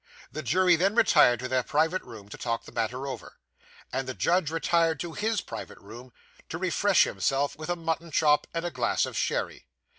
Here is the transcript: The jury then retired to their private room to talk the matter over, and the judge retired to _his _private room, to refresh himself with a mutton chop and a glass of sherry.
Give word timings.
The 0.31 0.41
jury 0.41 0.75
then 0.75 0.95
retired 0.95 1.37
to 1.41 1.47
their 1.47 1.61
private 1.61 2.01
room 2.01 2.27
to 2.29 2.35
talk 2.35 2.65
the 2.65 2.71
matter 2.71 3.05
over, 3.05 3.37
and 3.93 4.07
the 4.07 4.15
judge 4.15 4.49
retired 4.49 4.99
to 5.01 5.11
_his 5.13 5.45
_private 5.45 5.79
room, 5.79 6.11
to 6.49 6.57
refresh 6.57 7.03
himself 7.03 7.55
with 7.55 7.69
a 7.69 7.75
mutton 7.75 8.09
chop 8.09 8.47
and 8.51 8.65
a 8.65 8.71
glass 8.71 9.05
of 9.05 9.15
sherry. 9.15 9.67